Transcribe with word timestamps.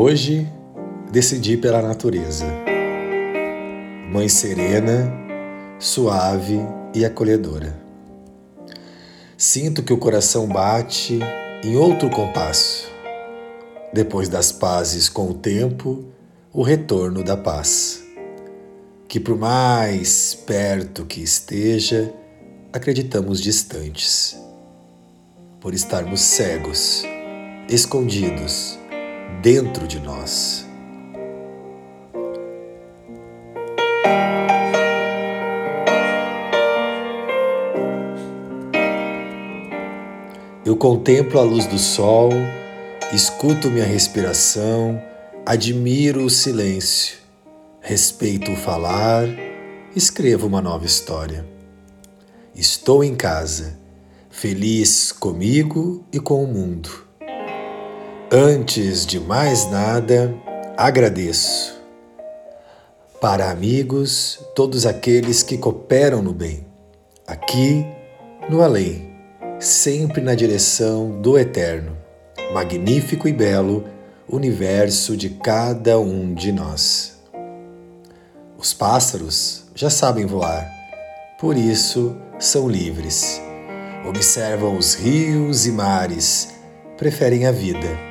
Hoje 0.00 0.46
decidi 1.10 1.56
pela 1.56 1.82
natureza. 1.82 2.46
Mãe 4.12 4.28
serena, 4.28 5.12
suave 5.76 6.60
e 6.94 7.04
acolhedora. 7.04 7.76
Sinto 9.36 9.82
que 9.82 9.92
o 9.92 9.98
coração 9.98 10.46
bate 10.46 11.18
em 11.64 11.74
outro 11.74 12.08
compasso. 12.10 12.88
Depois 13.92 14.28
das 14.28 14.52
pazes 14.52 15.08
com 15.08 15.30
o 15.30 15.34
tempo, 15.34 16.04
o 16.52 16.62
retorno 16.62 17.24
da 17.24 17.36
paz. 17.36 18.00
Que 19.08 19.18
por 19.18 19.36
mais 19.36 20.32
perto 20.32 21.06
que 21.06 21.20
esteja, 21.20 22.14
acreditamos 22.72 23.40
distantes. 23.40 24.40
Por 25.60 25.74
estarmos 25.74 26.20
cegos, 26.20 27.02
escondidos 27.68 28.77
dentro 29.42 29.86
de 29.86 30.00
nós. 30.00 30.66
Eu 40.68 40.76
contemplo 40.76 41.40
a 41.40 41.42
luz 41.42 41.66
do 41.66 41.78
sol, 41.78 42.28
escuto 43.10 43.70
minha 43.70 43.86
respiração, 43.86 45.02
admiro 45.46 46.24
o 46.24 46.28
silêncio, 46.28 47.16
respeito 47.80 48.52
o 48.52 48.56
falar, 48.56 49.26
escrevo 49.96 50.46
uma 50.46 50.60
nova 50.60 50.84
história. 50.84 51.48
Estou 52.54 53.02
em 53.02 53.14
casa, 53.14 53.78
feliz 54.28 55.10
comigo 55.10 56.04
e 56.12 56.20
com 56.20 56.44
o 56.44 56.46
mundo. 56.46 57.07
Antes 58.30 59.06
de 59.06 59.18
mais 59.18 59.70
nada, 59.70 60.34
agradeço. 60.76 61.80
Para 63.22 63.50
amigos, 63.50 64.38
todos 64.54 64.84
aqueles 64.84 65.42
que 65.42 65.56
cooperam 65.56 66.20
no 66.20 66.34
bem, 66.34 66.66
aqui 67.26 67.86
no 68.50 68.62
além, 68.62 69.14
sempre 69.58 70.20
na 70.20 70.34
direção 70.34 71.22
do 71.22 71.38
eterno, 71.38 71.96
magnífico 72.52 73.26
e 73.26 73.32
belo 73.32 73.86
universo 74.28 75.16
de 75.16 75.30
cada 75.30 75.98
um 75.98 76.34
de 76.34 76.52
nós. 76.52 77.18
Os 78.58 78.74
pássaros 78.74 79.64
já 79.74 79.88
sabem 79.88 80.26
voar, 80.26 80.70
por 81.40 81.56
isso 81.56 82.14
são 82.38 82.68
livres. 82.68 83.40
Observam 84.06 84.76
os 84.76 84.92
rios 84.92 85.64
e 85.64 85.72
mares, 85.72 86.50
preferem 86.98 87.46
a 87.46 87.52
vida. 87.52 88.07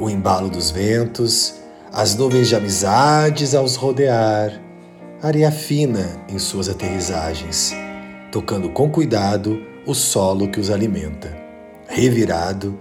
O 0.00 0.08
embalo 0.08 0.48
dos 0.48 0.70
ventos, 0.70 1.54
as 1.92 2.14
nuvens 2.16 2.48
de 2.48 2.56
amizades 2.56 3.54
aos 3.54 3.76
rodear, 3.76 4.60
areia 5.22 5.50
fina 5.50 6.24
em 6.28 6.38
suas 6.38 6.68
aterrissagens, 6.68 7.72
tocando 8.30 8.70
com 8.70 8.90
cuidado 8.90 9.60
o 9.86 9.94
solo 9.94 10.48
que 10.48 10.58
os 10.58 10.70
alimenta, 10.70 11.36
revirado, 11.86 12.78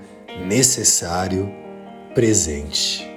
necessário, 0.48 1.52
presente. 2.16 3.08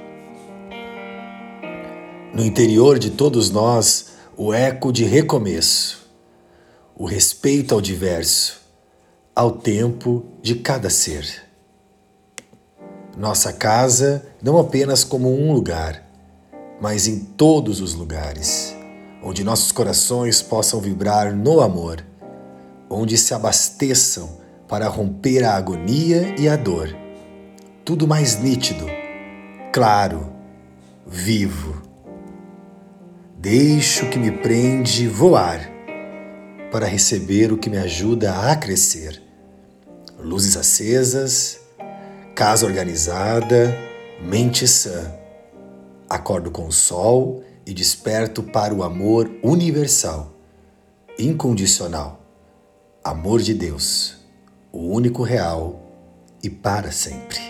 No 2.34 2.44
interior 2.44 2.98
de 2.98 3.10
todos 3.10 3.50
nós, 3.50 4.14
o 4.36 4.52
eco 4.52 4.92
de 4.92 5.04
recomeço, 5.04 6.10
o 6.96 7.04
respeito 7.04 7.74
ao 7.74 7.80
diverso, 7.80 8.60
ao 9.34 9.52
tempo 9.52 10.24
de 10.42 10.56
cada 10.56 10.90
ser. 10.90 11.53
Nossa 13.16 13.52
casa 13.52 14.24
não 14.42 14.58
apenas 14.58 15.04
como 15.04 15.32
um 15.32 15.52
lugar, 15.52 16.02
mas 16.80 17.06
em 17.06 17.20
todos 17.20 17.80
os 17.80 17.94
lugares, 17.94 18.74
onde 19.22 19.44
nossos 19.44 19.72
corações 19.72 20.42
possam 20.42 20.80
vibrar 20.80 21.34
no 21.34 21.60
amor 21.60 22.04
onde 22.88 23.18
se 23.18 23.34
abasteçam 23.34 24.38
para 24.68 24.88
romper 24.88 25.44
a 25.44 25.56
agonia 25.56 26.34
e 26.38 26.48
a 26.48 26.56
dor. 26.56 26.94
Tudo 27.84 28.06
mais 28.06 28.38
nítido, 28.40 28.86
claro, 29.72 30.32
vivo. 31.06 31.82
Deixo 33.36 34.08
que 34.08 34.18
me 34.18 34.30
prende 34.30 35.06
voar 35.06 35.70
para 36.70 36.86
receber 36.86 37.52
o 37.52 37.58
que 37.58 37.68
me 37.68 37.76
ajuda 37.76 38.50
a 38.50 38.56
crescer. 38.56 39.22
Luzes 40.18 40.56
acesas, 40.56 41.60
casa 42.34 42.66
organizada, 42.66 43.76
mente 44.20 44.66
sã. 44.66 45.12
Acordo 46.08 46.50
com 46.50 46.66
o 46.66 46.72
sol 46.72 47.42
e 47.66 47.72
desperto 47.72 48.42
para 48.42 48.74
o 48.74 48.82
amor 48.82 49.30
universal, 49.42 50.34
incondicional 51.18 52.24
amor 53.04 53.42
de 53.42 53.52
Deus, 53.52 54.16
o 54.72 54.78
único 54.78 55.22
real 55.22 55.78
e 56.42 56.48
para 56.48 56.90
sempre. 56.90 57.43